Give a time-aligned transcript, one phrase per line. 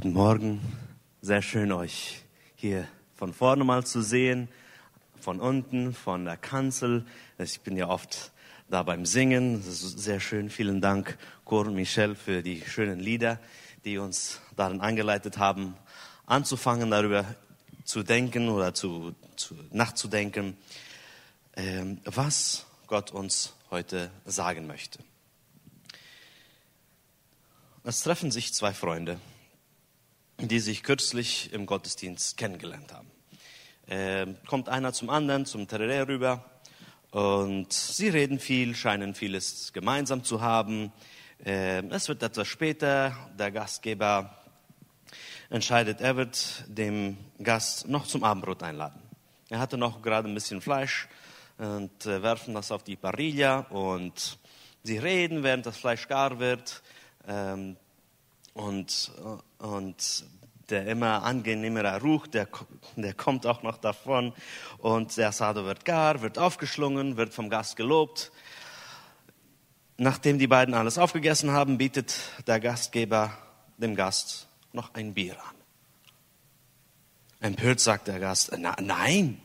[0.00, 0.60] Guten Morgen.
[1.22, 2.22] Sehr schön, euch
[2.54, 4.48] hier von vorne mal zu sehen,
[5.20, 7.04] von unten, von der Kanzel.
[7.36, 8.30] Ich bin ja oft
[8.70, 9.60] da beim Singen.
[9.60, 10.50] Sehr schön.
[10.50, 13.40] Vielen Dank, Cor und Michel, für die schönen Lieder,
[13.84, 15.74] die uns darin eingeleitet haben,
[16.26, 17.24] anzufangen, darüber
[17.82, 20.56] zu denken oder zu, zu nachzudenken,
[21.56, 25.00] ähm, was Gott uns heute sagen möchte.
[27.82, 29.18] Es treffen sich zwei Freunde
[30.40, 33.10] die sich kürzlich im Gottesdienst kennengelernt haben.
[33.88, 36.44] Ähm, kommt einer zum anderen, zum Tereré rüber
[37.10, 40.92] und sie reden viel, scheinen vieles gemeinsam zu haben.
[41.44, 44.38] Ähm, es wird etwas später, der Gastgeber
[45.50, 49.00] entscheidet, er wird dem Gast noch zum Abendbrot einladen.
[49.48, 51.08] Er hatte noch gerade ein bisschen Fleisch
[51.56, 54.38] und äh, werfen das auf die Parrilla und
[54.84, 56.82] sie reden, während das Fleisch gar wird.
[57.26, 57.76] Ähm,
[58.58, 59.12] und,
[59.58, 60.24] und
[60.70, 62.48] der immer angenehmere Ruch, der,
[62.96, 64.32] der kommt auch noch davon.
[64.78, 68.30] Und der Sado wird gar, wird aufgeschlungen, wird vom Gast gelobt.
[69.96, 72.14] Nachdem die beiden alles aufgegessen haben, bietet
[72.46, 73.36] der Gastgeber
[73.78, 75.56] dem Gast noch ein Bier an.
[77.40, 79.40] Empört sagt der Gast, na, nein,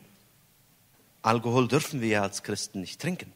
[1.22, 3.32] Alkohol dürfen wir ja als Christen nicht trinken.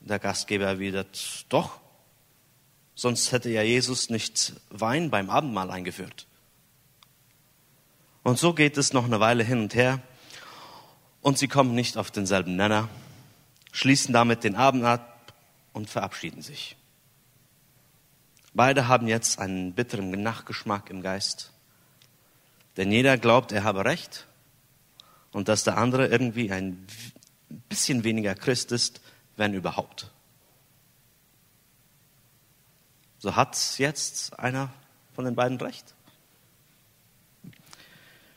[0.00, 1.80] Der Gastgeber erwidert, doch,
[2.98, 6.26] Sonst hätte ja Jesus nicht Wein beim Abendmahl eingeführt.
[8.24, 10.02] Und so geht es noch eine Weile hin und her.
[11.22, 12.88] Und sie kommen nicht auf denselben Nenner,
[13.70, 15.32] schließen damit den Abend ab
[15.72, 16.74] und verabschieden sich.
[18.52, 21.52] Beide haben jetzt einen bitteren Nachgeschmack im Geist.
[22.76, 24.26] Denn jeder glaubt, er habe Recht
[25.30, 26.84] und dass der andere irgendwie ein
[27.68, 29.00] bisschen weniger Christ ist,
[29.36, 30.10] wenn überhaupt.
[33.20, 34.72] So hat jetzt einer
[35.12, 35.92] von den beiden recht.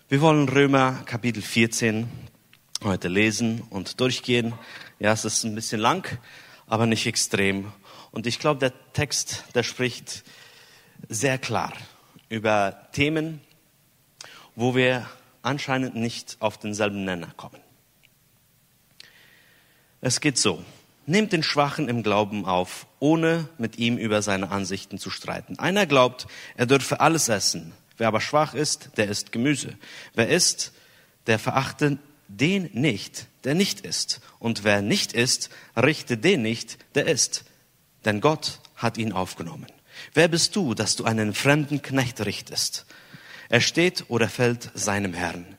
[0.09, 2.09] Wir wollen Römer Kapitel 14
[2.83, 4.55] heute lesen und durchgehen.
[4.97, 6.07] Ja, es ist ein bisschen lang,
[6.65, 7.71] aber nicht extrem.
[8.09, 10.23] Und ich glaube, der Text, der spricht
[11.07, 11.73] sehr klar
[12.29, 13.39] über Themen,
[14.55, 15.07] wo wir
[15.43, 17.61] anscheinend nicht auf denselben Nenner kommen.
[20.01, 20.65] Es geht so.
[21.05, 25.57] Nehmt den Schwachen im Glauben auf, ohne mit ihm über seine Ansichten zu streiten.
[25.57, 27.73] Einer glaubt, er dürfe alles essen.
[27.97, 29.77] Wer aber schwach ist, der isst Gemüse.
[30.13, 30.73] Wer isst,
[31.27, 31.97] der verachte
[32.27, 34.21] den nicht, der nicht isst.
[34.39, 37.45] Und wer nicht isst, richte den nicht, der isst.
[38.05, 39.67] Denn Gott hat ihn aufgenommen.
[40.13, 42.85] Wer bist du, dass du einen fremden Knecht richtest?
[43.49, 45.57] Er steht oder fällt seinem Herrn.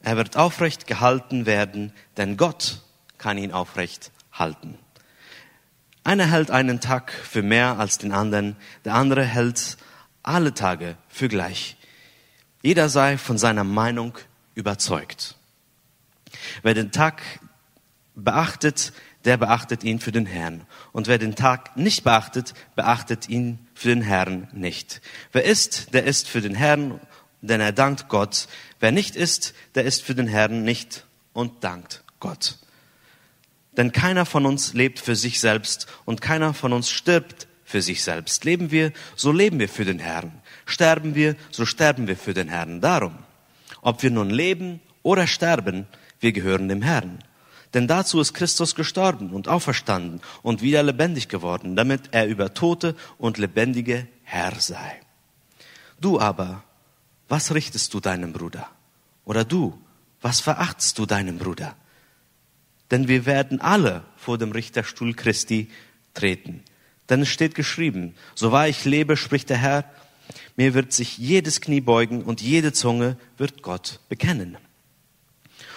[0.00, 2.82] Er wird aufrecht gehalten werden, denn Gott
[3.18, 4.78] kann ihn aufrecht halten.
[6.02, 9.76] Einer hält einen Tag für mehr als den anderen, der andere hält
[10.22, 11.76] alle Tage für gleich.
[12.62, 14.18] Jeder sei von seiner Meinung
[14.54, 15.36] überzeugt.
[16.62, 17.22] Wer den Tag
[18.14, 18.92] beachtet,
[19.24, 20.66] der beachtet ihn für den Herrn.
[20.92, 25.00] Und wer den Tag nicht beachtet, beachtet ihn für den Herrn nicht.
[25.32, 27.00] Wer isst, der isst für den Herrn,
[27.42, 28.48] denn er dankt Gott.
[28.78, 32.58] Wer nicht isst, der isst für den Herrn nicht und dankt Gott.
[33.76, 38.02] Denn keiner von uns lebt für sich selbst und keiner von uns stirbt für sich
[38.02, 38.44] selbst.
[38.44, 40.32] Leben wir, so leben wir für den Herrn.
[40.66, 42.80] Sterben wir, so sterben wir für den Herrn.
[42.80, 43.16] Darum,
[43.80, 45.86] ob wir nun leben oder sterben,
[46.18, 47.20] wir gehören dem Herrn.
[47.72, 52.96] Denn dazu ist Christus gestorben und auferstanden und wieder lebendig geworden, damit er über Tote
[53.16, 55.00] und Lebendige Herr sei.
[56.00, 56.64] Du aber,
[57.28, 58.68] was richtest du deinem Bruder?
[59.24, 59.80] Oder du,
[60.20, 61.76] was verachtest du deinem Bruder?
[62.90, 65.70] Denn wir werden alle vor dem Richterstuhl Christi
[66.14, 66.62] treten.
[67.08, 69.84] Denn es steht geschrieben, so wahr ich lebe, spricht der Herr,
[70.56, 74.58] mir wird sich jedes Knie beugen und jede Zunge wird Gott bekennen.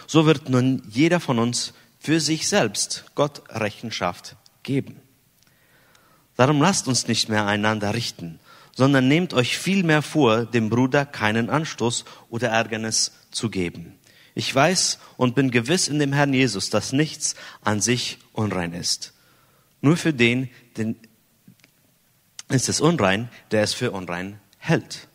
[0.08, 5.00] So wird nun jeder von uns für sich selbst Gott Rechenschaft geben.
[6.36, 8.40] Darum lasst uns nicht mehr einander richten,
[8.76, 13.98] sondern nehmt euch vielmehr vor, dem Bruder keinen Anstoß oder Ärgernis zu geben.
[14.36, 19.14] Ich weiß und bin gewiss in dem Herrn Jesus, dass nichts an sich unrein ist.
[19.82, 20.96] Nur für den, den
[22.50, 25.08] ist es unrein, der es für unrein hält.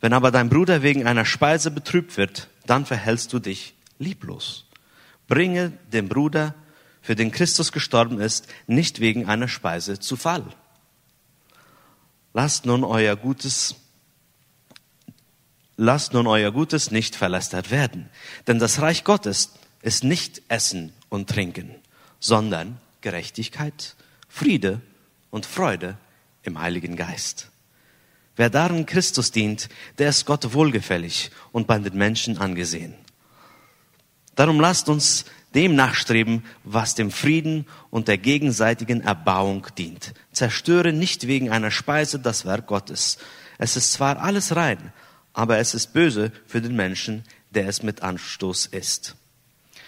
[0.00, 4.66] Wenn aber dein Bruder wegen einer Speise betrübt wird, dann verhältst du dich lieblos.
[5.26, 6.54] Bringe den Bruder,
[7.00, 10.44] für den Christus gestorben ist, nicht wegen einer Speise zu Fall.
[12.32, 13.76] Lasst nun euer Gutes
[15.76, 18.08] lasst nun euer Gutes nicht verlästert werden.
[18.46, 21.74] Denn das Reich Gottes ist nicht Essen und Trinken,
[22.20, 23.96] sondern Gerechtigkeit,
[24.28, 24.80] Friede
[25.30, 25.96] und Freude
[26.42, 27.50] im Heiligen Geist.
[28.36, 29.68] Wer darin Christus dient,
[29.98, 32.94] der ist Gott wohlgefällig und bei den Menschen angesehen.
[34.34, 35.24] Darum lasst uns
[35.54, 40.14] dem nachstreben, was dem Frieden und der gegenseitigen Erbauung dient.
[40.32, 43.18] Zerstöre nicht wegen einer Speise das Werk Gottes.
[43.58, 44.92] Es ist zwar alles rein,
[45.34, 49.16] aber es ist böse für den Menschen, der es mit Anstoß isst.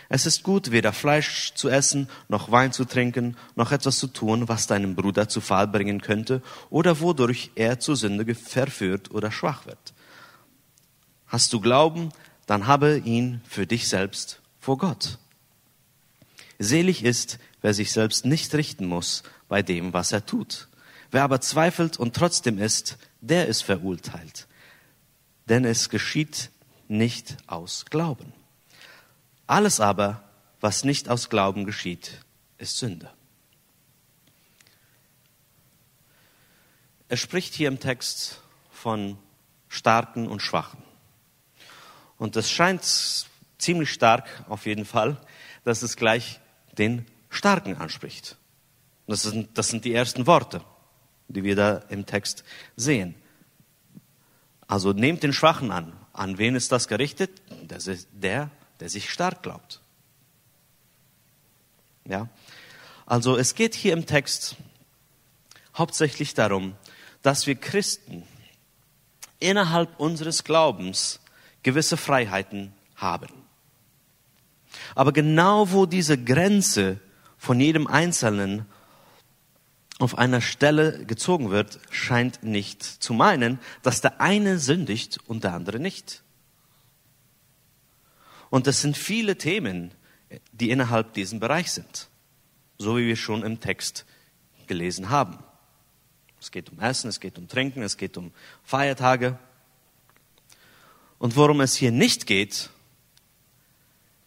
[0.09, 4.49] Es ist gut, weder Fleisch zu essen, noch Wein zu trinken, noch etwas zu tun,
[4.49, 9.67] was deinem Bruder zu Fall bringen könnte oder wodurch er zur Sünde verführt oder schwach
[9.67, 9.95] wird.
[11.27, 12.11] Hast du Glauben,
[12.47, 15.19] dann habe ihn für dich selbst vor Gott.
[16.59, 20.69] Selig ist, wer sich selbst nicht richten muss bei dem, was er tut.
[21.11, 24.47] Wer aber zweifelt und trotzdem ist, der ist verurteilt.
[25.49, 26.51] Denn es geschieht
[26.89, 28.33] nicht aus Glauben.
[29.47, 30.25] Alles aber,
[30.61, 32.21] was nicht aus Glauben geschieht,
[32.59, 33.11] ist Sünde.
[37.09, 39.17] Er spricht hier im Text von
[39.69, 40.83] Starken und Schwachen.
[42.19, 42.83] Und es scheint
[43.59, 45.21] ziemlich stark auf jeden Fall,
[45.65, 46.41] dass es gleich
[46.79, 48.37] den Starken anspricht.
[49.07, 50.65] Das sind, das sind die ersten Worte,
[51.29, 52.43] die wir da im Text
[52.75, 53.15] sehen.
[54.67, 55.93] Also nehmt den Schwachen an.
[56.13, 57.43] An wen ist das gerichtet?
[57.67, 59.81] Das ist der, der sich stark glaubt.
[62.05, 62.29] Ja?
[63.05, 64.57] Also es geht hier im Text
[65.77, 66.75] hauptsächlich darum,
[67.23, 68.25] dass wir Christen
[69.39, 71.21] innerhalb unseres Glaubens
[71.63, 73.29] gewisse Freiheiten haben.
[74.95, 77.01] Aber genau wo diese Grenze
[77.37, 78.67] von jedem Einzelnen
[79.99, 85.55] auf einer Stelle gezogen wird, scheint nicht zu meinen, dass der eine sündigt und der
[85.55, 86.23] andere nicht.
[88.51, 89.93] Und es sind viele Themen,
[90.53, 92.09] die innerhalb diesem Bereich sind,
[92.79, 94.05] so wie wir schon im Text
[94.67, 95.39] gelesen haben.
[96.41, 98.33] Es geht um Essen, es geht um Trinken, es geht um
[98.63, 99.39] Feiertage.
[101.19, 102.71] Und worum es hier nicht geht,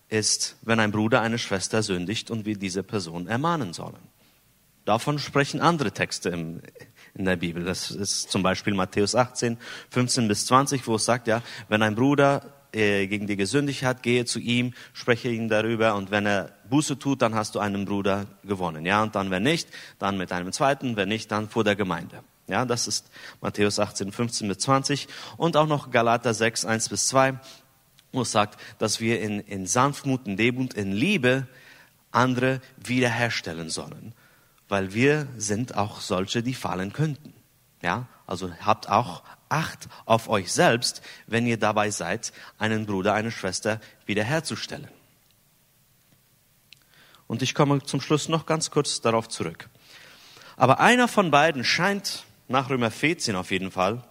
[0.09, 4.08] ist, wenn ein Bruder eine Schwester sündigt und wir diese Person ermahnen sollen.
[4.85, 6.61] Davon sprechen andere Texte im,
[7.13, 7.63] in der Bibel.
[7.63, 9.57] Das ist zum Beispiel Matthäus 18,
[9.91, 14.03] 15 bis 20, wo es sagt, ja, wenn ein Bruder äh, gegen dich gesündigt hat,
[14.03, 17.85] gehe zu ihm, spreche ihn darüber und wenn er Buße tut, dann hast du einen
[17.85, 18.85] Bruder gewonnen.
[18.85, 22.23] Ja, und dann wenn nicht, dann mit einem zweiten, wenn nicht, dann vor der Gemeinde.
[22.47, 23.11] Ja, das ist
[23.41, 27.39] Matthäus 18, 15 bis 20 und auch noch Galater 6, 1 bis 2
[28.11, 31.47] wo es sagt, dass wir in, in Sanftmut, in Demut, in Liebe
[32.11, 34.13] andere wiederherstellen sollen.
[34.69, 37.33] Weil wir sind auch solche, die fallen könnten.
[37.81, 43.31] Ja, also habt auch Acht auf euch selbst, wenn ihr dabei seid, einen Bruder, eine
[43.31, 44.87] Schwester wiederherzustellen.
[47.25, 49.67] Und ich komme zum Schluss noch ganz kurz darauf zurück.
[50.55, 54.03] Aber einer von beiden scheint, nach Römer 14 auf jeden Fall,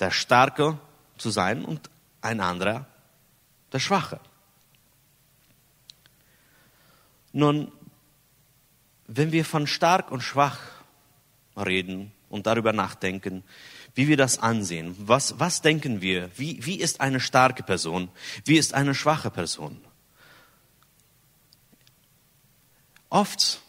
[0.00, 0.78] der Starke
[1.16, 1.88] zu sein und
[2.20, 2.86] ein anderer
[3.72, 4.18] der Schwache.
[7.32, 7.70] Nun,
[9.06, 10.58] wenn wir von stark und schwach
[11.56, 13.44] reden und darüber nachdenken,
[13.94, 18.08] wie wir das ansehen, was, was denken wir, wie, wie ist eine starke Person,
[18.44, 19.80] wie ist eine schwache Person?
[23.08, 23.60] Oft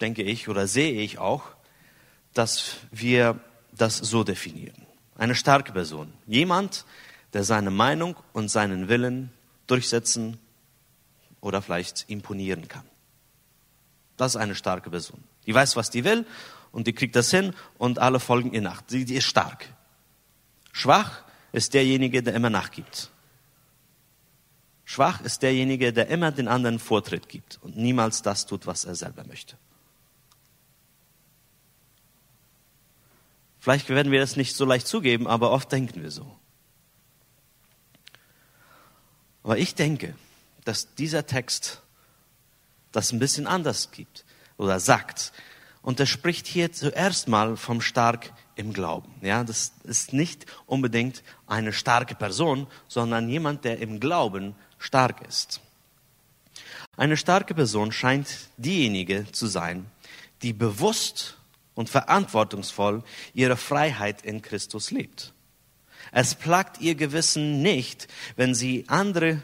[0.00, 1.44] denke ich oder sehe ich auch,
[2.34, 3.40] dass wir
[3.72, 4.86] das so definieren.
[5.16, 6.12] Eine starke Person.
[6.26, 6.84] Jemand,
[7.32, 9.30] der seine Meinung und seinen Willen
[9.66, 10.38] durchsetzen
[11.40, 12.84] oder vielleicht imponieren kann.
[14.16, 15.22] Das ist eine starke Person.
[15.46, 16.26] Die weiß, was die will
[16.72, 18.82] und die kriegt das hin und alle folgen ihr nach.
[18.86, 19.66] Sie, die ist stark.
[20.72, 23.10] Schwach ist derjenige, der immer nachgibt.
[24.84, 28.94] Schwach ist derjenige, der immer den anderen Vortritt gibt und niemals das tut, was er
[28.94, 29.56] selber möchte.
[33.58, 36.36] Vielleicht werden wir das nicht so leicht zugeben, aber oft denken wir so.
[39.42, 40.14] Aber ich denke,
[40.64, 41.80] dass dieser Text
[42.94, 44.24] das ein bisschen anders gibt
[44.56, 45.32] oder sagt.
[45.82, 49.12] Und er spricht hier zuerst mal vom Stark im Glauben.
[49.20, 55.60] Ja, das ist nicht unbedingt eine starke Person, sondern jemand, der im Glauben stark ist.
[56.96, 59.86] Eine starke Person scheint diejenige zu sein,
[60.42, 61.36] die bewusst
[61.74, 63.02] und verantwortungsvoll
[63.34, 65.32] ihre Freiheit in Christus lebt.
[66.12, 69.42] Es plagt ihr Gewissen nicht, wenn sie andere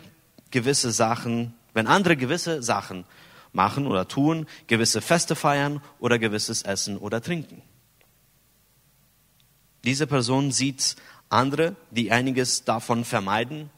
[0.53, 3.05] gewisse Sachen, wenn andere gewisse Sachen
[3.53, 7.63] machen oder tun, gewisse Feste feiern oder gewisses Essen oder Trinken.
[9.85, 10.97] Diese Person sieht
[11.29, 13.71] andere, die einiges davon vermeiden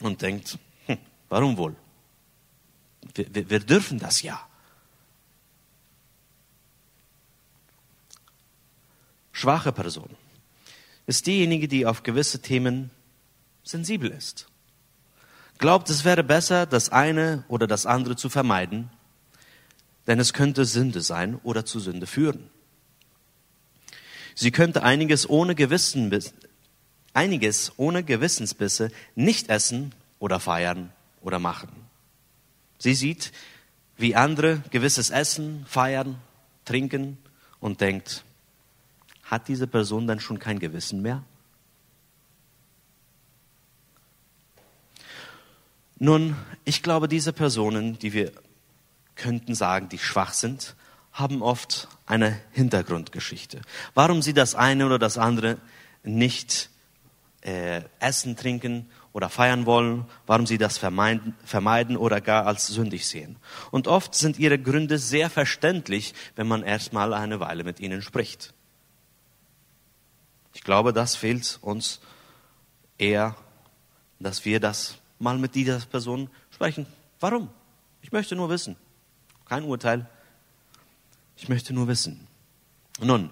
[0.00, 1.76] und denkt, hm, warum wohl?
[3.14, 4.40] Wir, wir, wir dürfen das ja.
[9.34, 10.08] schwache Person
[11.06, 12.90] ist diejenige, die auf gewisse Themen
[13.62, 14.46] sensibel ist.
[15.58, 18.90] Glaubt, es wäre besser, das eine oder das andere zu vermeiden,
[20.06, 22.50] denn es könnte Sünde sein oder zu Sünde führen.
[24.34, 26.12] Sie könnte einiges ohne, Gewissen,
[27.12, 31.70] einiges ohne Gewissensbisse nicht essen oder feiern oder machen.
[32.78, 33.32] Sie sieht,
[33.96, 36.16] wie andere gewisses Essen, feiern,
[36.64, 37.16] trinken
[37.60, 38.24] und denkt,
[39.22, 41.22] hat diese Person dann schon kein Gewissen mehr?
[45.98, 48.32] Nun, ich glaube, diese Personen, die wir
[49.14, 50.74] könnten sagen, die schwach sind,
[51.12, 53.62] haben oft eine Hintergrundgeschichte.
[53.94, 55.58] Warum sie das eine oder das andere
[56.02, 56.70] nicht
[57.42, 63.06] äh, essen, trinken oder feiern wollen, warum sie das vermeiden, vermeiden oder gar als sündig
[63.06, 63.36] sehen.
[63.70, 68.52] Und oft sind ihre Gründe sehr verständlich, wenn man erstmal eine Weile mit ihnen spricht.
[70.52, 72.00] Ich glaube, das fehlt uns
[72.98, 73.36] eher,
[74.18, 76.86] dass wir das mal mit dieser Person sprechen.
[77.18, 77.48] Warum?
[78.02, 78.76] Ich möchte nur wissen.
[79.46, 80.08] Kein Urteil.
[81.36, 82.28] Ich möchte nur wissen.
[83.00, 83.30] Nun,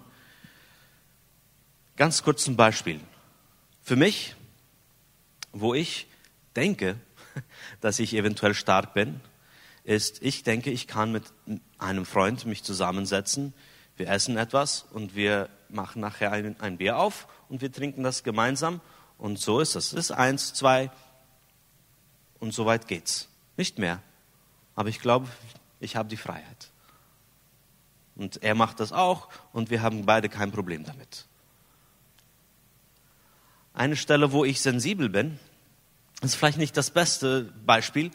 [1.97, 2.99] ganz kurz ein Beispiel.
[3.83, 4.35] Für mich,
[5.53, 6.09] wo ich
[6.57, 6.97] denke,
[7.81, 9.21] dass ich eventuell stark bin,
[9.85, 11.25] ist, ich denke, ich kann mit
[11.79, 13.53] einem Freund mich zusammensetzen,
[13.97, 18.23] wir essen etwas und wir machen nachher ein, ein Bier auf und wir trinken das
[18.23, 18.81] gemeinsam
[19.19, 19.93] und so ist es.
[19.93, 20.91] Es ist eins, zwei
[22.43, 23.29] und so weit geht's.
[23.57, 24.03] Nicht mehr.
[24.75, 25.29] Aber ich glaube,
[25.79, 26.71] ich habe die Freiheit.
[28.17, 31.27] Und er macht das auch und wir haben beide kein Problem damit.
[33.75, 35.39] Eine Stelle, wo ich sensibel bin,
[36.21, 38.11] ist vielleicht nicht das beste Beispiel,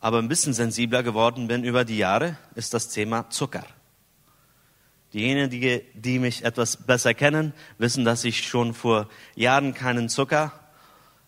[0.00, 3.64] aber ein bisschen sensibler geworden bin über die Jahre, ist das Thema Zucker.
[5.14, 10.52] Diejenigen, die, die mich etwas besser kennen, wissen, dass ich schon vor Jahren keinen Zucker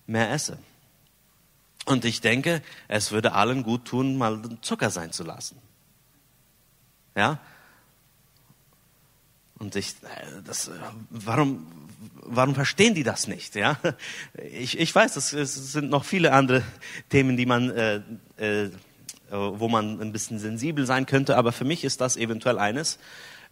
[0.06, 0.58] mehr esse.
[1.84, 5.58] Und ich denke, es würde allen gut tun, mal Zucker sein zu lassen.
[7.14, 7.38] Ja?
[9.58, 10.72] Und ich, äh, das, äh,
[11.10, 11.66] warum,
[12.22, 13.54] warum verstehen die das nicht?
[13.54, 13.78] Ja?
[14.52, 15.30] Ich, ich weiß, es,
[15.72, 16.62] sind noch viele andere
[17.10, 18.00] Themen, die man, äh,
[18.36, 18.70] äh,
[19.30, 22.98] wo man ein bisschen sensibel sein könnte, aber für mich ist das eventuell eines,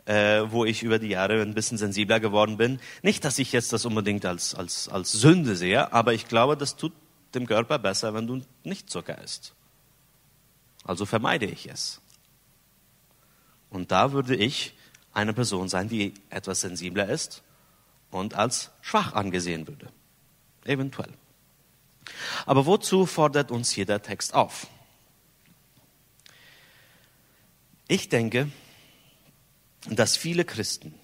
[0.07, 2.81] äh, wo ich über die Jahre ein bisschen sensibler geworden bin.
[3.03, 6.77] Nicht, dass ich jetzt das unbedingt als, als, als Sünde sehe, aber ich glaube, das
[6.77, 6.93] tut
[7.35, 9.55] dem Körper besser, wenn du nicht Zucker isst.
[10.85, 12.01] Also vermeide ich es.
[13.71, 14.75] Und da würde ich
[15.13, 17.43] eine Person sein, die etwas sensibler ist
[18.11, 19.89] und als schwach angesehen würde.
[20.65, 21.13] Eventuell.
[22.47, 24.67] Aber wozu fordert uns hier der Text auf?
[27.89, 28.51] Ich denke,
[29.87, 30.95] dass viele Christen,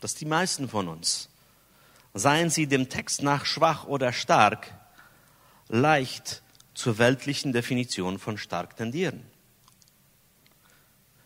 [0.00, 1.28] dass die meisten von uns,
[2.14, 4.72] seien sie dem Text nach schwach oder stark,
[5.70, 6.42] leicht
[6.74, 9.22] zur weltlichen Definition von stark tendieren.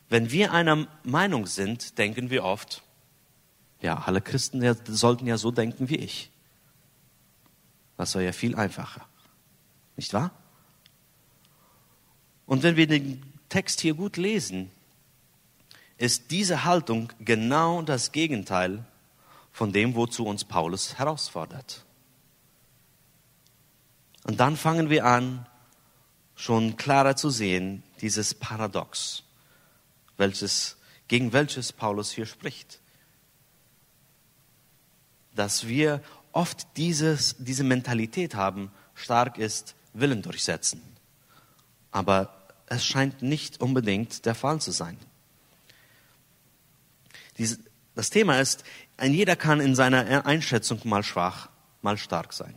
[0.09, 2.83] Wenn wir einer Meinung sind, denken wir oft,
[3.81, 6.31] ja, alle Christen sollten ja so denken wie ich.
[7.97, 9.07] Das wäre ja viel einfacher.
[9.97, 10.31] Nicht wahr?
[12.47, 14.71] Und wenn wir den Text hier gut lesen,
[15.97, 18.85] ist diese Haltung genau das Gegenteil
[19.53, 21.85] von dem, wozu uns Paulus herausfordert.
[24.25, 25.47] Und dann fangen wir an,
[26.35, 29.23] schon klarer zu sehen, dieses Paradox,
[30.17, 30.77] welches,
[31.09, 32.81] gegen welches Paulus hier spricht.
[35.35, 36.03] Dass wir
[36.33, 40.83] oft dieses, diese Mentalität haben, stark ist, Willen durchsetzen.
[41.93, 42.35] Aber
[42.67, 44.99] es scheint nicht unbedingt der Fall zu sein.
[47.95, 48.65] Das Thema ist,
[48.97, 51.49] ein jeder kann in seiner Einschätzung mal schwach,
[51.83, 52.55] mal stark sein.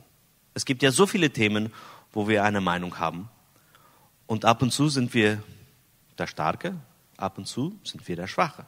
[0.57, 1.71] Es gibt ja so viele Themen,
[2.11, 3.29] wo wir eine Meinung haben.
[4.25, 5.43] Und ab und zu sind wir
[6.17, 6.75] der Starke,
[7.15, 8.65] ab und zu sind wir der Schwache.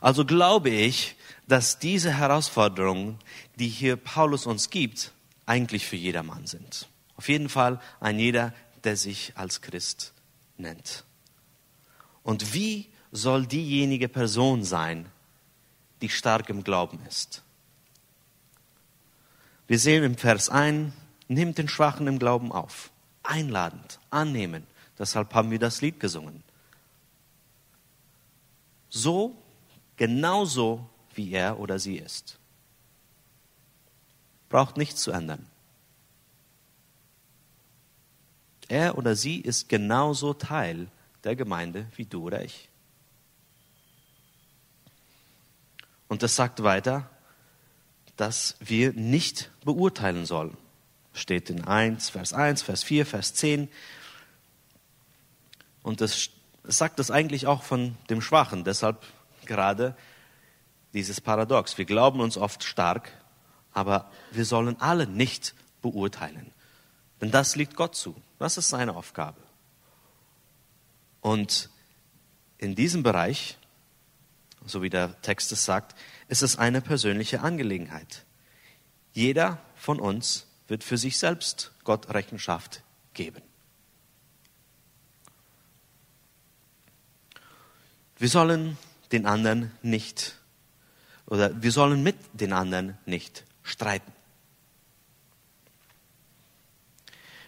[0.00, 1.14] Also glaube ich,
[1.46, 3.16] dass diese Herausforderungen,
[3.60, 5.12] die hier Paulus uns gibt,
[5.46, 6.88] eigentlich für jedermann sind.
[7.14, 8.52] Auf jeden Fall ein jeder,
[8.82, 10.14] der sich als Christ
[10.56, 11.04] nennt.
[12.24, 15.06] Und wie soll diejenige Person sein,
[16.02, 17.44] die stark im Glauben ist.
[19.70, 20.92] Wir sehen im Vers 1,
[21.28, 22.90] nimmt den Schwachen im Glauben auf.
[23.22, 24.66] Einladend, annehmen.
[24.98, 26.42] Deshalb haben wir das Lied gesungen.
[28.88, 29.40] So,
[29.94, 32.40] genauso wie er oder sie ist.
[34.48, 35.46] Braucht nichts zu ändern.
[38.66, 40.88] Er oder sie ist genauso Teil
[41.22, 42.68] der Gemeinde wie du oder ich.
[46.08, 47.08] Und es sagt weiter,
[48.20, 50.54] dass wir nicht beurteilen sollen.
[51.14, 53.70] Steht in 1, Vers 1, Vers 4, Vers 10.
[55.82, 56.28] Und es
[56.62, 58.62] sagt das eigentlich auch von dem Schwachen.
[58.62, 59.06] Deshalb
[59.46, 59.96] gerade
[60.92, 61.78] dieses Paradox.
[61.78, 63.10] Wir glauben uns oft stark,
[63.72, 66.52] aber wir sollen alle nicht beurteilen.
[67.22, 68.14] Denn das liegt Gott zu.
[68.38, 69.40] Das ist seine Aufgabe.
[71.22, 71.70] Und
[72.58, 73.56] in diesem Bereich,
[74.66, 75.96] so wie der Text es sagt,
[76.30, 78.24] ist es eine persönliche Angelegenheit.
[79.12, 82.84] Jeder von uns wird für sich selbst Gott Rechenschaft
[83.14, 83.42] geben.
[88.16, 88.78] Wir sollen
[89.10, 90.36] den anderen nicht
[91.26, 94.12] oder wir sollen mit den anderen nicht streiten.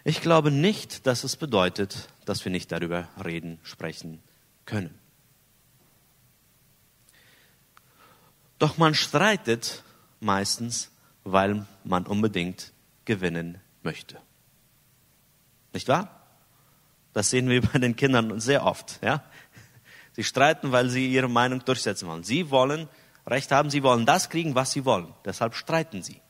[0.03, 4.21] Ich glaube nicht, dass es bedeutet, dass wir nicht darüber reden, sprechen
[4.67, 5.02] können.
[8.63, 9.83] Doch man streitet
[10.21, 10.93] meistens,
[11.25, 12.73] weil man unbedingt
[13.05, 14.21] gewinnen möchte.
[15.73, 16.29] Nicht wahr?
[17.13, 19.01] Das sehen wir bei den Kindern sehr oft.
[19.03, 19.25] Ja?
[20.13, 22.23] Sie streiten, weil sie ihre Meinung durchsetzen wollen.
[22.23, 22.89] Sie wollen
[23.27, 25.13] Recht haben, sie wollen das kriegen, was sie wollen.
[25.25, 26.21] Deshalb streiten sie.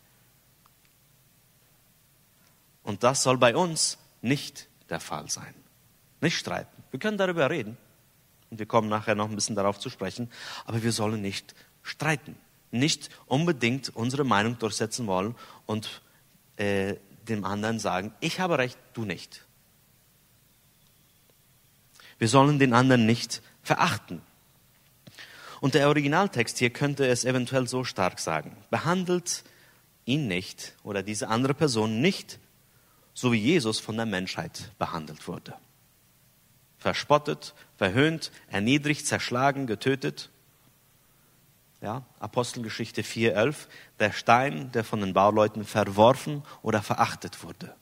[2.83, 5.55] Und das soll bei uns nicht der Fall sein.
[6.23, 6.83] Nicht streiten.
[6.93, 7.77] Wir können darüber reden.
[8.49, 10.31] Und wir kommen nachher noch ein bisschen darauf zu sprechen.
[10.65, 12.37] Aber wir sollen nicht streiten.
[12.71, 15.35] Nicht unbedingt unsere Meinung durchsetzen wollen
[15.67, 16.03] und
[16.57, 16.97] äh,
[17.29, 19.45] dem anderen sagen, ich habe recht, du nicht.
[22.19, 24.23] Wir sollen den anderen nicht verachten.
[25.61, 28.57] Und der Originaltext hier könnte es eventuell so stark sagen.
[28.71, 29.45] Behandelt
[30.05, 32.39] ihn nicht oder diese andere Person nicht
[33.15, 35.55] so wie Jesus von der Menschheit behandelt wurde.
[36.79, 40.31] Verspottet, verhöhnt, erniedrigt, zerschlagen, getötet.
[41.83, 43.67] Ja, Apostelgeschichte 4,11,
[43.99, 47.75] der Stein, der von den Bauleuten verworfen oder verachtet wurde.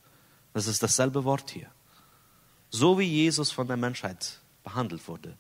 [0.55, 1.71] Das ist dasselbe Wort hier.
[2.71, 5.37] So wie Jesus von der Menschheit behandelt wurde,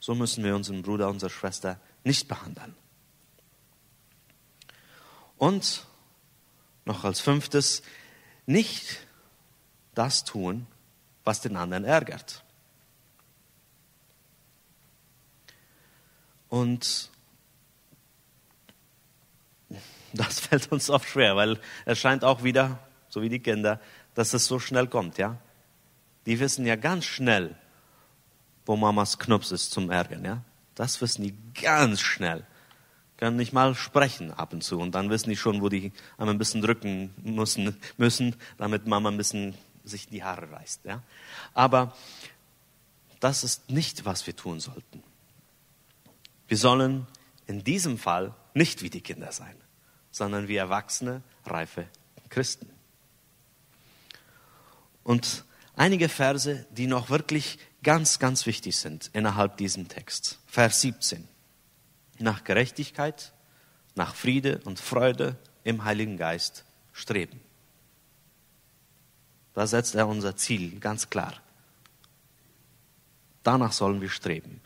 [0.00, 2.74] so müssen wir unseren Bruder, unsere Schwester nicht behandeln.
[5.38, 5.86] Und
[6.84, 7.82] noch als fünftes,
[8.46, 9.06] nicht
[9.94, 10.66] das tun,
[11.22, 12.42] was den anderen ärgert.
[16.48, 17.10] Und
[20.14, 23.80] das fällt uns oft schwer, weil es scheint auch wieder, so wie die Kinder,
[24.14, 25.38] dass es so schnell kommt, ja.
[26.26, 27.54] Die wissen ja ganz schnell,
[28.64, 30.42] wo Mamas Knups ist zum Ärgern, ja.
[30.74, 32.44] Das wissen die ganz schnell
[33.16, 34.78] können nicht mal sprechen ab und zu.
[34.78, 39.16] Und dann wissen die schon, wo die ein bisschen drücken müssen, müssen damit Mama ein
[39.16, 40.84] bisschen sich die Haare reißt.
[40.84, 41.02] Ja?
[41.52, 41.96] Aber
[43.20, 45.02] das ist nicht, was wir tun sollten.
[46.48, 47.06] Wir sollen
[47.46, 49.56] in diesem Fall nicht wie die Kinder sein,
[50.14, 51.88] sondern wie erwachsene, reife
[52.28, 52.70] Christen.
[55.02, 60.38] Und einige Verse, die noch wirklich ganz, ganz wichtig sind innerhalb diesem Text.
[60.46, 61.26] Vers 17
[62.20, 63.32] nach Gerechtigkeit,
[63.96, 67.40] nach Friede und Freude im Heiligen Geist streben.
[69.52, 71.34] Da setzt er unser Ziel ganz klar.
[73.42, 74.60] Danach sollen wir streben.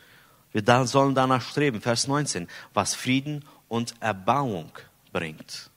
[0.51, 4.71] Wir sollen danach streben, Vers 19, was Frieden und Erbauung
[5.11, 5.69] bringt.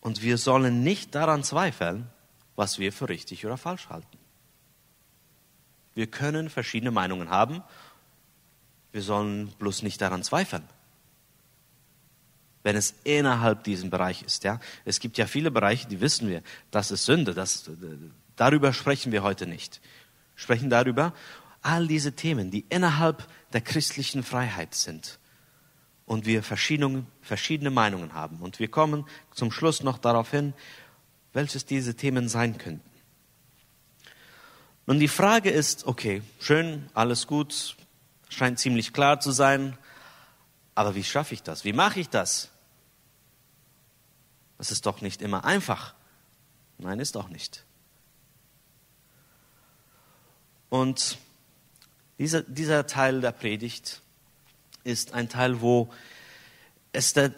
[0.00, 2.08] Und wir sollen nicht daran zweifeln,
[2.56, 4.18] was wir für richtig oder falsch halten.
[5.94, 7.62] Wir können verschiedene Meinungen haben
[8.92, 10.64] wir sollen bloß nicht daran zweifeln.
[12.62, 14.60] Wenn es innerhalb diesem Bereich ist, ja.
[14.84, 17.70] Es gibt ja viele Bereiche, die wissen wir, das ist Sünde, das,
[18.36, 19.80] darüber sprechen wir heute nicht.
[20.34, 21.14] Sprechen darüber,
[21.62, 25.18] all diese Themen, die innerhalb der christlichen Freiheit sind
[26.08, 28.38] und wir verschiedene, verschiedene Meinungen haben.
[28.38, 30.54] Und wir kommen zum Schluss noch darauf hin,
[31.32, 32.88] welches diese Themen sein könnten.
[34.86, 37.76] Nun, die Frage ist, okay, schön, alles gut,
[38.28, 39.76] Scheint ziemlich klar zu sein.
[40.74, 41.64] Aber wie schaffe ich das?
[41.64, 42.50] Wie mache ich das?
[44.58, 45.94] Das ist doch nicht immer einfach.
[46.78, 47.64] Nein, ist auch nicht.
[50.68, 51.18] Und
[52.18, 54.02] dieser, dieser Teil der Predigt
[54.88, 55.90] ist ein Teil, wo
[56.92, 57.32] es der,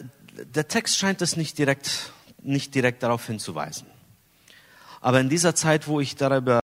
[0.55, 3.87] der Text scheint es nicht direkt, nicht direkt darauf hinzuweisen.
[5.01, 6.61] Aber in dieser Zeit, wo ich darüber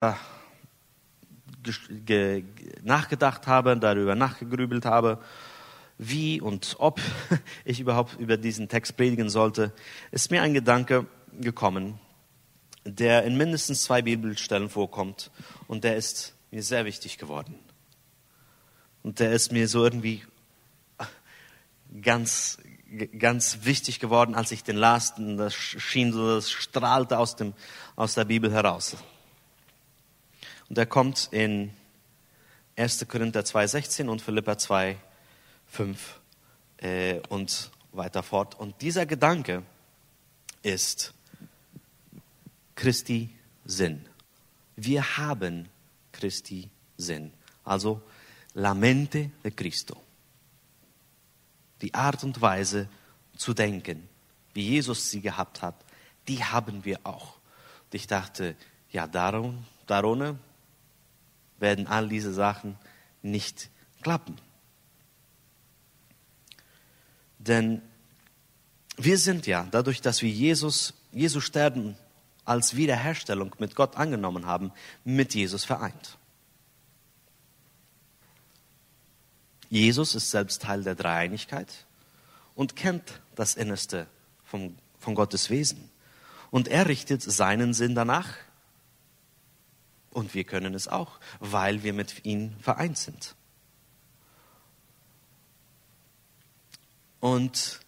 [2.85, 5.19] nachgedacht habe, darüber nachgegrübelt habe,
[5.99, 7.01] wie und ob
[7.65, 9.73] ich überhaupt über diesen Text predigen sollte,
[10.13, 11.07] ist mir ein Gedanke
[11.41, 11.99] gekommen,
[12.85, 15.33] der in mindestens zwei Bibelstellen vorkommt
[15.67, 17.59] und der ist mir sehr wichtig geworden.
[19.03, 20.23] Und der ist mir so irgendwie
[22.03, 22.59] ganz,
[23.19, 25.15] ganz wichtig geworden, als ich den las.
[25.17, 27.55] Das schien so, das strahlte aus, dem,
[27.95, 28.97] aus der Bibel heraus.
[30.69, 31.73] Und er kommt in
[32.77, 33.07] 1.
[33.09, 34.97] Korinther 2,16 und Philippa 2,
[35.69, 36.21] 5
[36.79, 38.55] äh, und weiter fort.
[38.59, 39.63] Und dieser Gedanke
[40.63, 41.15] ist
[42.75, 43.31] Christi
[43.65, 44.07] Sinn.
[44.77, 45.69] Wir haben
[46.13, 47.33] Christi Sinn.
[47.65, 48.03] Also
[48.55, 50.06] la mente de Cristo.
[51.83, 52.89] Die Art und Weise
[53.37, 54.09] zu denken,
[54.55, 55.75] wie Jesus sie gehabt hat,
[56.29, 57.37] die haben wir auch.
[57.85, 58.57] Und ich dachte,
[58.91, 60.37] ja, darum, darunter
[61.59, 62.77] werden all diese Sachen
[63.23, 63.71] nicht
[64.03, 64.37] klappen.
[67.39, 67.83] Denn
[68.97, 71.97] wir sind ja, dadurch, dass wir Jesus, Jesus sterben
[72.45, 74.73] als Wiederherstellung mit Gott angenommen haben,
[75.05, 76.17] mit Jesus vereint.
[79.69, 81.87] Jesus ist selbst Teil der Dreieinigkeit
[82.55, 84.07] und kennt das Innerste
[84.45, 85.91] vom, von Gottes Wesen.
[86.51, 88.29] Und er richtet seinen Sinn danach.
[90.11, 93.35] Und wir können es auch, weil wir mit ihm vereint sind.
[97.21, 97.81] Und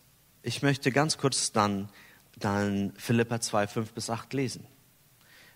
[0.42, 1.88] ich möchte ganz kurz dann,
[2.36, 4.66] dann Philippa 2, 5 bis 8 lesen.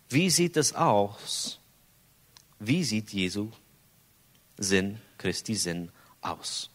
[0.09, 1.59] Wie sieht es aus?
[2.59, 3.51] Wie sieht Jesu
[4.57, 5.91] Sinn, Christi Sinn
[6.23, 6.71] aus?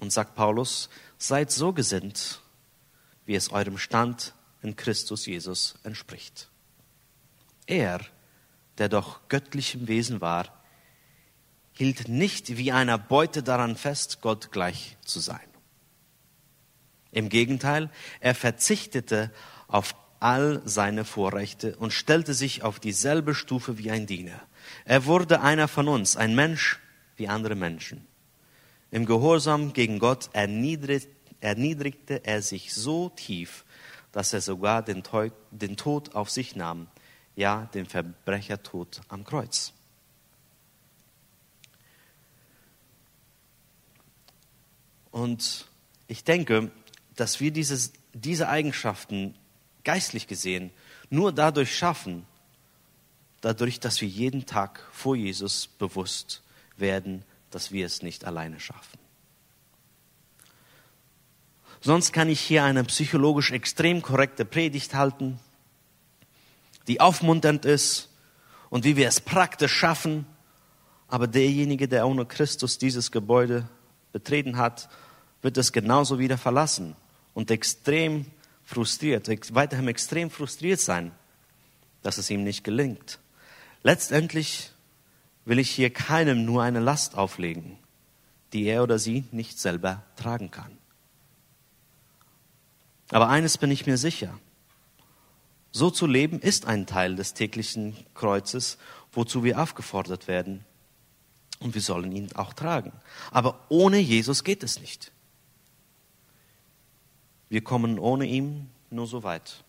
[0.00, 2.40] Und sagt Paulus, seid so gesinnt,
[3.24, 6.48] wie es eurem Stand in Christus Jesus entspricht.
[7.66, 8.00] Er,
[8.78, 10.62] der doch göttlichem Wesen war,
[11.72, 15.40] hielt nicht wie einer Beute daran fest, Gott gleich zu sein.
[17.12, 19.30] Im Gegenteil, er verzichtete
[19.68, 24.40] auf all seine Vorrechte und stellte sich auf dieselbe Stufe wie ein Diener.
[24.84, 26.78] Er wurde einer von uns, ein Mensch
[27.22, 28.04] wie andere Menschen.
[28.90, 33.64] Im Gehorsam gegen Gott erniedrigte er sich so tief,
[34.10, 36.88] dass er sogar den, Tod auf sich nahm,
[37.36, 39.72] ja, den Verbrechertod am Kreuz.
[45.12, 45.68] Und
[46.08, 46.72] ich denke,
[47.14, 49.36] dass wir dieses, diese Eigenschaften
[49.84, 50.72] geistlich gesehen
[51.08, 52.26] nur dadurch schaffen,
[53.42, 56.42] dadurch, dass wir jeden Tag vor Jesus bewusst
[56.82, 58.98] werden, dass wir es nicht alleine schaffen.
[61.80, 65.40] Sonst kann ich hier eine psychologisch extrem korrekte Predigt halten,
[66.86, 68.10] die aufmunternd ist
[68.68, 70.26] und wie wir es praktisch schaffen,
[71.08, 73.68] aber derjenige, der ohne Christus dieses Gebäude
[74.12, 74.88] betreten hat,
[75.42, 76.94] wird es genauso wieder verlassen
[77.34, 78.26] und extrem
[78.64, 81.12] frustriert, weiterhin extrem frustriert sein,
[82.02, 83.18] dass es ihm nicht gelingt.
[83.82, 84.70] Letztendlich
[85.44, 87.78] will ich hier keinem nur eine Last auflegen,
[88.52, 90.78] die er oder sie nicht selber tragen kann.
[93.10, 94.38] Aber eines bin ich mir sicher.
[95.70, 98.78] So zu leben ist ein Teil des täglichen Kreuzes,
[99.12, 100.64] wozu wir aufgefordert werden.
[101.60, 102.92] Und wir sollen ihn auch tragen.
[103.30, 105.12] Aber ohne Jesus geht es nicht.
[107.48, 109.62] Wir kommen ohne ihn nur so weit.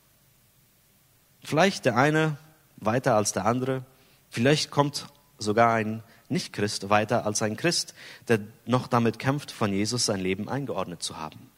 [1.44, 2.38] Vielleicht der eine
[2.78, 3.86] weiter als der andere.
[4.30, 5.08] Vielleicht kommt
[5.44, 7.94] sogar ein Nichtchrist weiter als ein Christ,
[8.28, 11.52] der noch damit kämpft, von Jesus sein Leben eingeordnet zu haben.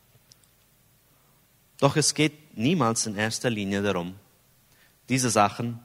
[1.79, 4.15] Doch es geht niemals in erster Linie darum,
[5.09, 5.79] diese Sachen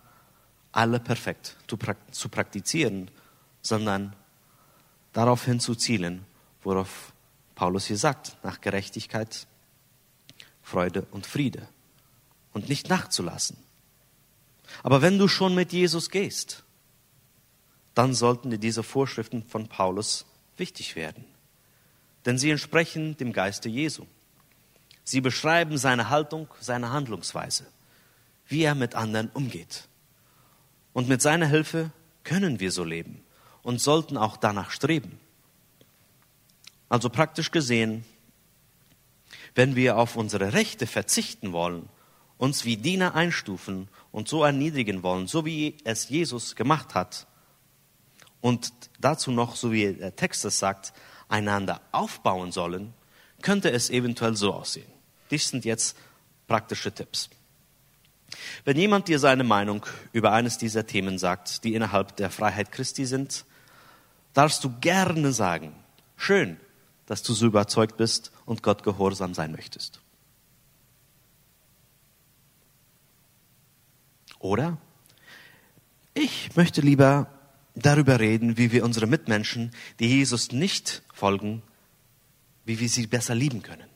[0.72, 3.10] alle perfekt zu praktizieren,
[3.60, 4.14] sondern
[5.12, 6.24] darauf hin zu zielen,
[6.62, 7.12] worauf
[7.54, 9.46] Paulus hier sagt, nach Gerechtigkeit,
[10.62, 11.68] Freude und Friede
[12.52, 13.56] und nicht nachzulassen.
[14.82, 16.62] Aber wenn du schon mit Jesus gehst,
[17.94, 20.26] dann sollten dir diese Vorschriften von Paulus
[20.57, 21.24] wichtig werden.
[22.26, 24.07] Denn sie entsprechen dem Geiste Jesu.
[25.05, 27.66] Sie beschreiben seine Haltung, seine Handlungsweise,
[28.46, 29.88] wie er mit anderen umgeht.
[30.92, 31.90] Und mit seiner Hilfe
[32.24, 33.22] können wir so leben
[33.62, 35.18] und sollten auch danach streben.
[36.88, 38.05] Also praktisch gesehen,
[39.55, 41.88] wenn wir auf unsere Rechte verzichten wollen,
[42.37, 47.26] uns wie Diener einstufen und so erniedrigen wollen, so wie es Jesus gemacht hat,
[48.40, 50.92] und dazu noch, so wie der Text es sagt,
[51.29, 52.94] einander aufbauen sollen,
[53.42, 54.90] könnte es eventuell so aussehen.
[55.31, 55.96] Dies sind jetzt
[56.46, 57.31] praktische Tipps.
[58.64, 63.07] Wenn jemand dir seine Meinung über eines dieser Themen sagt, die innerhalb der Freiheit Christi
[63.07, 63.44] sind,
[64.35, 65.74] darfst du gerne sagen,
[66.16, 66.59] schön,
[67.07, 70.00] dass du so überzeugt bist und Gott gehorsam sein möchtest.
[74.38, 74.79] Oder
[76.14, 77.26] ich möchte lieber
[77.81, 81.62] darüber reden, wie wir unsere Mitmenschen, die Jesus nicht folgen,
[82.64, 83.88] wie wir sie besser lieben können.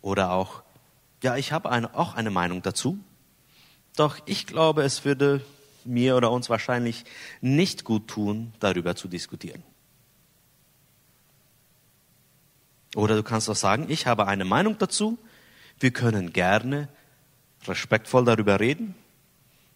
[0.00, 0.62] Oder auch,
[1.22, 2.98] ja, ich habe eine, auch eine Meinung dazu,
[3.96, 5.44] doch ich glaube, es würde
[5.84, 7.04] mir oder uns wahrscheinlich
[7.40, 9.62] nicht gut tun, darüber zu diskutieren.
[12.94, 15.18] Oder du kannst auch sagen, ich habe eine Meinung dazu,
[15.78, 16.88] wir können gerne
[17.66, 18.94] respektvoll darüber reden,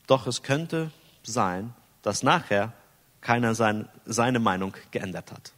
[0.07, 0.91] doch es könnte
[1.23, 2.73] sein, dass nachher
[3.21, 5.53] keiner sein, seine Meinung geändert hat.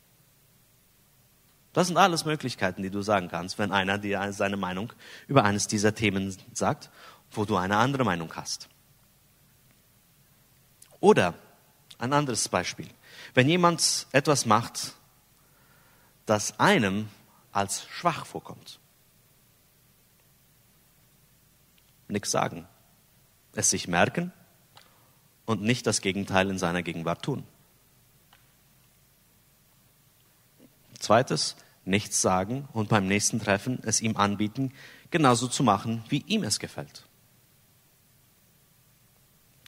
[1.75, 4.93] Das sind alles Möglichkeiten, die du sagen kannst, wenn einer dir seine Meinung
[5.27, 6.91] über eines dieser Themen sagt,
[7.31, 8.69] wo du eine andere Meinung hast.
[11.01, 11.35] Oder
[11.99, 12.89] ein anderes Beispiel.
[13.35, 14.95] Wenn jemand etwas macht,
[16.27, 17.09] das einem
[17.53, 18.81] als schwach vorkommt.
[22.09, 22.67] Nichts sagen.
[23.53, 24.33] Es sich merken
[25.49, 27.43] und nicht das Gegenteil in seiner Gegenwart tun.
[30.99, 31.57] Zweites,
[31.87, 34.75] nichts sagen und beim nächsten Treffen es ihm anbieten,
[35.11, 37.07] genauso zu machen, wie ihm es gefällt.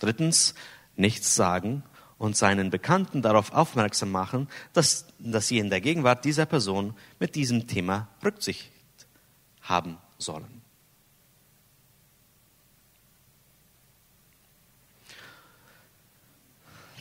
[0.00, 0.54] Drittens,
[0.96, 1.82] nichts sagen
[2.18, 7.36] und seinen Bekannten darauf aufmerksam machen, dass, dass sie in der Gegenwart dieser Person mit
[7.36, 8.70] diesem Thema Rücksicht
[9.62, 10.59] haben sollen.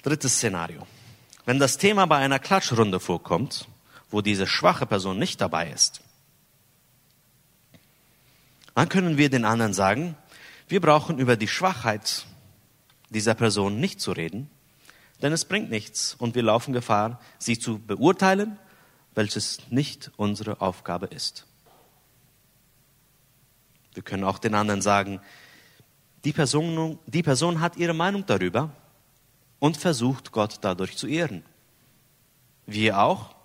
[0.03, 0.87] Drittes Szenario.
[1.45, 3.67] Wenn das Thema bei einer Klatschrunde vorkommt,
[4.09, 6.01] wo diese schwache Person nicht dabei ist,
[8.75, 10.15] dann können wir den anderen sagen,
[10.69, 12.25] wir brauchen über die Schwachheit
[13.09, 14.49] dieser Person nicht zu reden,
[15.21, 18.57] denn es bringt nichts und wir laufen Gefahr, sie zu beurteilen,
[19.15, 21.45] welches nicht unsere Aufgabe ist.
[23.95, 25.19] Wir können auch den anderen sagen,
[26.23, 28.71] die Person, die Person hat ihre Meinung darüber
[29.59, 31.43] und versucht Gott dadurch zu ehren.
[32.65, 33.35] Wir auch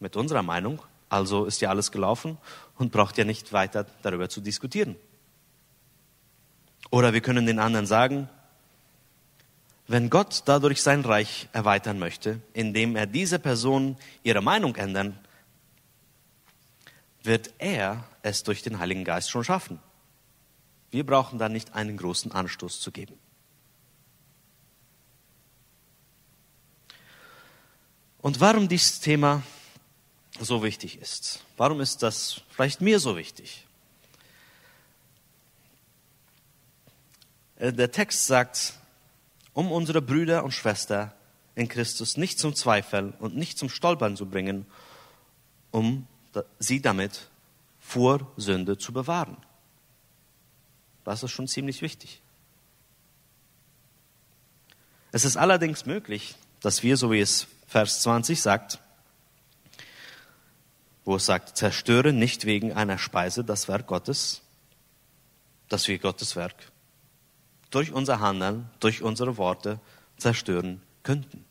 [0.00, 2.38] mit unserer Meinung, also ist ja alles gelaufen
[2.76, 4.96] und braucht ja nicht weiter darüber zu diskutieren.
[6.90, 8.28] Oder wir können den anderen sagen,
[9.86, 15.18] wenn Gott dadurch sein Reich erweitern möchte, indem er diese Person ihre Meinung ändern,
[17.22, 19.80] wird er es durch den Heiligen Geist schon schaffen.
[20.90, 23.18] Wir brauchen da nicht einen großen Anstoß zu geben.
[28.20, 29.42] Und warum dieses Thema
[30.40, 31.44] so wichtig ist?
[31.56, 33.66] Warum ist das vielleicht mir so wichtig?
[37.56, 38.74] Äh, der Text sagt,
[39.52, 41.12] um unsere Brüder und Schwestern
[41.54, 44.66] in Christus nicht zum Zweifel und nicht zum Stolpern zu bringen,
[45.72, 46.06] um
[46.60, 47.28] sie damit
[47.80, 49.36] vor Sünde zu bewahren.
[51.04, 52.20] Das ist schon ziemlich wichtig.
[55.10, 58.80] Es ist allerdings möglich, dass wir, so wie es Vers 20 sagt,
[61.04, 64.40] wo es sagt, zerstöre nicht wegen einer Speise das Werk Gottes,
[65.68, 66.72] dass wir Gottes Werk
[67.70, 69.80] durch unser Handeln, durch unsere Worte
[70.16, 71.44] zerstören könnten.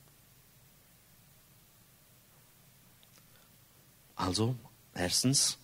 [4.15, 4.56] Also,
[4.95, 5.60] erstens,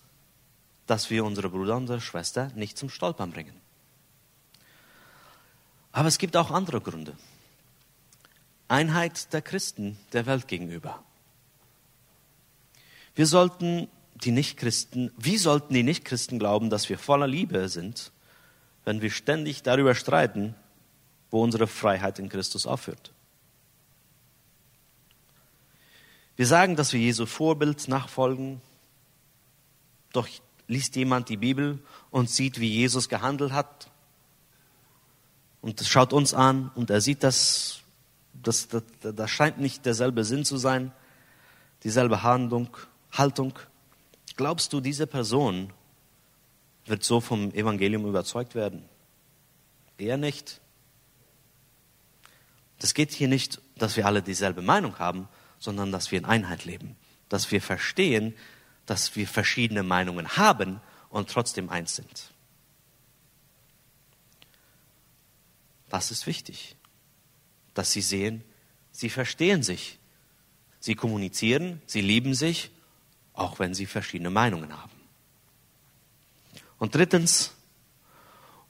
[0.86, 3.60] dass wir unsere Brüder und unsere Schwester nicht zum Stolpern bringen.
[5.90, 7.16] Aber es gibt auch andere Gründe.
[8.68, 11.02] Einheit der Christen der Welt gegenüber.
[13.14, 18.12] Wir sollten die Nichtchristen, wie sollten die Nichtchristen glauben, dass wir voller Liebe sind,
[18.84, 20.54] wenn wir ständig darüber streiten,
[21.30, 23.12] wo unsere Freiheit in Christus aufhört.
[26.36, 28.60] Wir sagen, dass wir Jesu Vorbild nachfolgen,
[30.12, 30.28] doch
[30.66, 31.78] liest jemand die Bibel
[32.10, 33.90] und sieht, wie Jesus gehandelt hat
[35.60, 37.83] und schaut uns an und er sieht, dass
[38.42, 40.92] das, das, das scheint nicht derselbe Sinn zu sein,
[41.82, 42.76] dieselbe Handlung,
[43.12, 43.58] Haltung.
[44.36, 45.72] Glaubst du, diese Person
[46.86, 48.84] wird so vom Evangelium überzeugt werden?
[49.98, 50.60] Eher nicht.
[52.78, 56.64] Es geht hier nicht, dass wir alle dieselbe Meinung haben, sondern dass wir in Einheit
[56.64, 56.96] leben.
[57.28, 58.34] Dass wir verstehen,
[58.86, 62.30] dass wir verschiedene Meinungen haben und trotzdem eins sind.
[65.88, 66.76] Das ist wichtig,
[67.74, 68.42] dass sie sehen,
[68.92, 69.98] sie verstehen sich,
[70.80, 72.70] sie kommunizieren, sie lieben sich,
[73.32, 74.92] auch wenn sie verschiedene Meinungen haben.
[76.78, 77.52] Und drittens,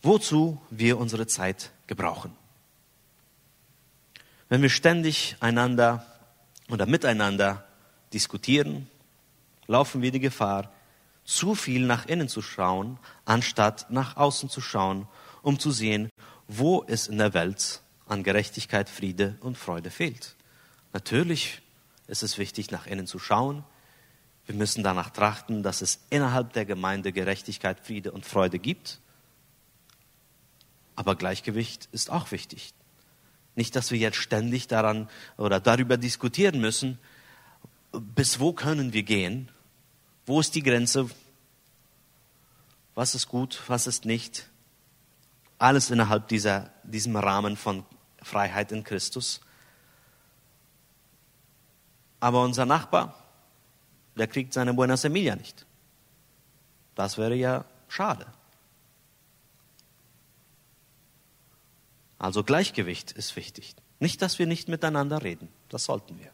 [0.03, 2.35] wozu wir unsere Zeit gebrauchen.
[4.49, 6.07] Wenn wir ständig einander
[6.69, 7.67] oder miteinander
[8.13, 8.89] diskutieren,
[9.67, 10.71] laufen wir die Gefahr,
[11.25, 15.09] zu viel nach innen zu schauen, anstatt nach außen zu schauen,
[15.43, 16.11] um zu sehen,
[16.47, 20.37] wo es in der Welt an Gerechtigkeit, Friede und Freude fehlt.
[20.93, 21.63] Natürlich
[22.07, 23.65] ist es wichtig, nach innen zu schauen.
[24.47, 29.01] Wir müssen danach trachten, dass es innerhalb der Gemeinde Gerechtigkeit, Friede und Freude gibt.
[30.97, 32.75] Aber Gleichgewicht ist auch wichtig.
[33.57, 36.99] Nicht, dass wir jetzt ständig daran oder darüber diskutieren müssen,
[37.93, 39.49] bis wo können wir gehen?
[40.27, 41.09] Wo ist die Grenze?
[42.95, 43.63] Was ist gut?
[43.69, 44.49] Was ist nicht?
[45.59, 47.85] Alles innerhalb dieser, diesem Rahmen von
[48.25, 49.41] Freiheit in Christus.
[52.21, 53.23] Aber unser Nachbar,
[54.17, 55.67] der kriegt seine Buena Semilla nicht.
[56.95, 58.27] Das wäre ja schade.
[62.19, 63.75] Also Gleichgewicht ist wichtig.
[63.99, 66.31] Nicht, dass wir nicht miteinander reden, das sollten wir.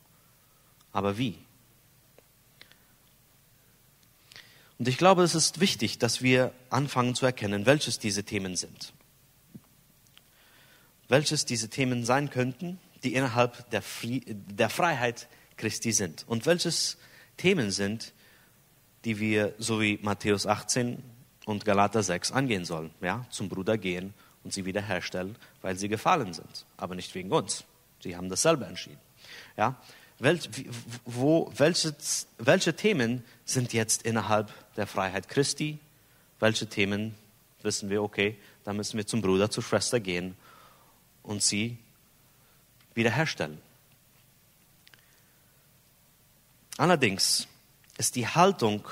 [0.93, 1.39] Aber wie?
[4.79, 8.93] Und ich glaube, es ist wichtig, dass wir anfangen zu erkennen, welches diese Themen sind.
[11.11, 16.25] Welches diese Themen sein könnten, die innerhalb der, Fri der Freiheit Christi sind.
[16.29, 16.99] Und welches
[17.37, 18.13] Themen sind,
[19.05, 21.03] die wir, so wie Matthäus 18
[21.47, 22.93] und Galater 6, angehen sollen.
[23.01, 27.65] Ja, zum Bruder gehen und sie wiederherstellen, weil sie gefallen sind, aber nicht wegen uns.
[28.03, 29.01] Sie haben das selber entschieden.
[29.57, 29.77] Ja,
[30.21, 30.51] Welch,
[31.07, 31.95] wo, welche,
[32.37, 35.79] welche Themen sind jetzt innerhalb der Freiheit Christi?
[36.39, 37.15] Welche Themen
[37.63, 40.37] wissen wir, okay, da müssen wir zum Bruder, zur Schwester gehen
[41.23, 41.79] und sie
[42.95, 43.61] wiederherstellen.
[46.77, 47.47] Allerdings
[47.99, 48.89] ist die Haltung,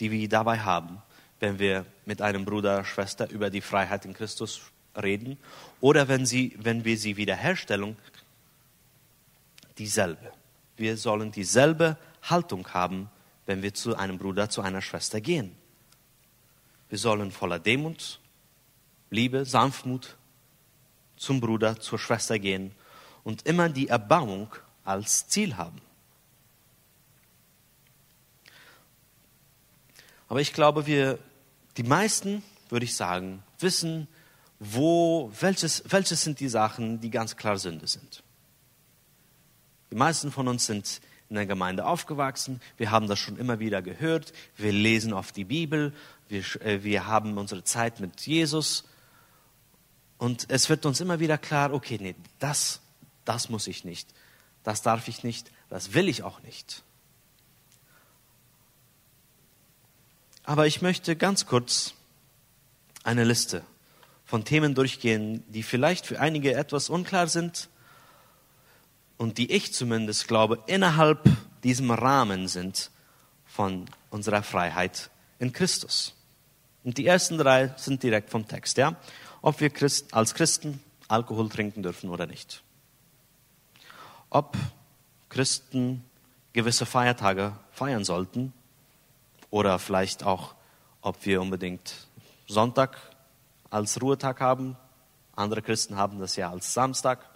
[0.00, 1.00] die wir dabei haben,
[1.40, 4.60] wenn wir mit einem Bruder, Schwester über die Freiheit in Christus
[4.96, 5.38] reden
[5.80, 7.96] oder wenn, sie, wenn wir sie wiederherstellen,
[9.78, 10.32] dieselbe.
[10.76, 13.10] Wir sollen dieselbe Haltung haben,
[13.46, 15.54] wenn wir zu einem Bruder, zu einer Schwester gehen.
[16.88, 18.20] Wir sollen voller Demut,
[19.10, 20.16] Liebe, Sanftmut
[21.16, 22.72] zum Bruder, zur Schwester gehen
[23.22, 25.80] und immer die Erbauung als Ziel haben.
[30.28, 31.18] Aber ich glaube, wir,
[31.76, 34.08] die meisten, würde ich sagen, wissen,
[34.58, 38.22] wo, welches, welches sind die Sachen, die ganz klar Sünde sind.
[39.90, 42.60] Die meisten von uns sind in der Gemeinde aufgewachsen.
[42.76, 44.32] Wir haben das schon immer wieder gehört.
[44.56, 45.92] Wir lesen oft die Bibel.
[46.28, 48.84] Wir, äh, wir haben unsere Zeit mit Jesus.
[50.24, 52.80] Und es wird uns immer wieder klar, okay, nee, das,
[53.26, 54.08] das muss ich nicht.
[54.62, 55.50] Das darf ich nicht.
[55.68, 56.82] Das will ich auch nicht.
[60.42, 61.92] Aber ich möchte ganz kurz
[63.02, 63.64] eine Liste
[64.24, 67.68] von Themen durchgehen, die vielleicht für einige etwas unklar sind
[69.18, 71.28] und die ich zumindest glaube, innerhalb
[71.64, 72.90] diesem Rahmen sind
[73.44, 76.14] von unserer Freiheit in Christus.
[76.82, 78.96] Und die ersten drei sind direkt vom Text, ja?
[79.44, 82.62] Ob wir Christ, als Christen Alkohol trinken dürfen oder nicht.
[84.30, 84.56] Ob
[85.28, 86.02] Christen
[86.54, 88.54] gewisse Feiertage feiern sollten
[89.50, 90.54] oder vielleicht auch,
[91.02, 92.08] ob wir unbedingt
[92.46, 92.98] Sonntag
[93.68, 94.76] als Ruhetag haben.
[95.36, 97.28] Andere Christen haben das ja als Samstag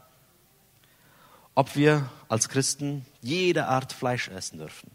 [1.59, 4.93] ob wir als Christen jede Art Fleisch essen dürfen.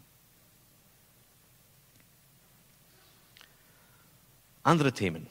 [4.62, 5.26] Andere Themen.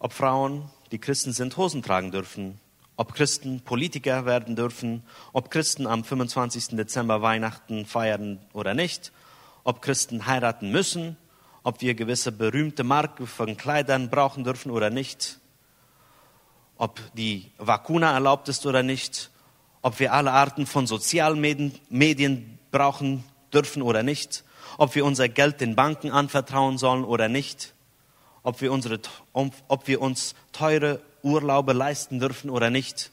[0.00, 2.58] Ob Frauen, die Christen sind, Hosen tragen dürfen.
[2.96, 5.04] Ob Christen Politiker werden dürfen.
[5.32, 6.76] Ob Christen am 25.
[6.76, 9.12] Dezember Weihnachten feiern oder nicht.
[9.62, 11.16] Ob Christen heiraten müssen.
[11.62, 15.40] Ob wir gewisse berühmte Marken von Kleidern brauchen dürfen oder nicht
[16.80, 19.30] ob die Vakuna erlaubt ist oder nicht,
[19.82, 24.44] ob wir alle Arten von Sozialmedien Medien brauchen dürfen oder nicht,
[24.78, 27.74] ob wir unser Geld den Banken anvertrauen sollen oder nicht,
[28.42, 29.00] ob wir, unsere,
[29.32, 33.10] ob wir uns teure Urlaube leisten dürfen oder nicht,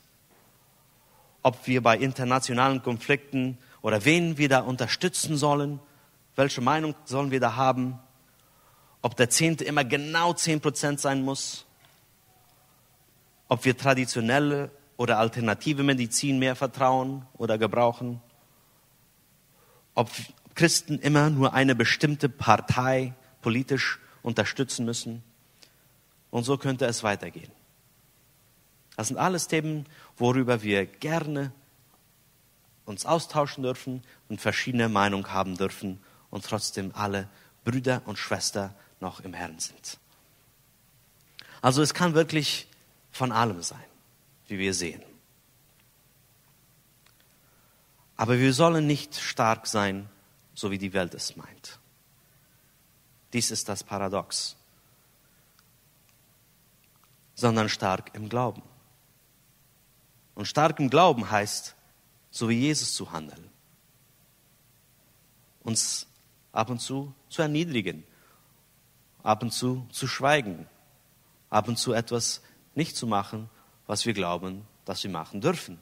[1.44, 5.80] ob wir bei internationalen Konflikten oder wen wir da unterstützen sollen,
[6.36, 8.00] welche Meinung sollen wir da haben,
[9.02, 11.66] ob der Zehnte immer genau zehn Prozent sein muss,
[13.48, 18.22] ob wir traditionelle oder alternative Medizin mehr vertrauen oder gebrauchen,
[19.94, 20.10] ob
[20.56, 25.24] Christen immer nur eine bestimmte Partei politisch unterstützen müssen.
[26.32, 27.52] Und so könnte es weitergehen.
[28.98, 29.86] Das sind alles Themen,
[30.18, 31.54] worüber wir gerne
[32.84, 37.30] uns austauschen dürfen und verschiedene Meinungen haben dürfen und trotzdem alle
[37.64, 39.98] Brüder und Schwestern noch im Herrn sind.
[41.62, 42.68] Also es kann wirklich
[43.12, 43.80] von allem sein,
[44.48, 45.04] wie wir sehen.
[48.18, 50.10] Aber wir sollen nicht stark sein,
[50.54, 51.80] so wie die Welt es meint.
[53.38, 54.56] Dies ist das Paradox.
[57.36, 58.64] Sondern stark im Glauben.
[60.34, 61.76] Und stark im Glauben heißt,
[62.32, 63.48] so wie Jesus zu handeln.
[65.62, 66.08] Uns
[66.52, 68.04] ab und zu zu erniedrigen,
[69.22, 70.66] ab und zu zu schweigen,
[71.52, 72.42] ab und zu etwas
[72.74, 73.52] nicht zu machen,
[73.86, 75.78] was wir glauben, dass wir machen dürfen.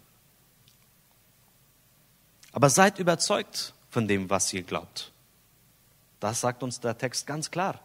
[2.51, 5.13] Aber seid überzeugt von dem, was ihr glaubt.
[6.25, 7.79] Das sagt uns der Text ganz klar.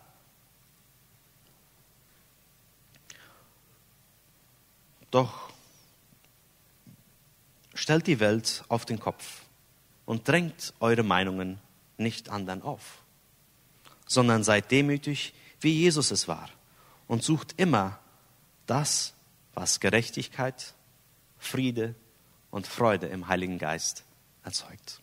[5.11, 5.51] Doch
[7.75, 9.43] stellt die Welt auf den Kopf
[10.07, 11.61] und drängt eure Meinungen
[11.99, 13.03] nicht anderen auf,
[14.07, 16.49] sondern seid demütig, wie Jesus es war
[17.09, 17.99] und sucht immer
[18.65, 19.13] das,
[19.53, 20.73] was Gerechtigkeit,
[21.37, 21.95] Friede
[22.51, 24.03] und Freude im Heiligen Geist
[24.43, 25.03] erzeugt.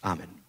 [0.00, 0.47] Amen.